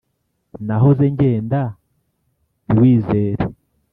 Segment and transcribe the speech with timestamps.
[0.65, 1.61] nahoze ngenda
[2.73, 3.43] ntiwizere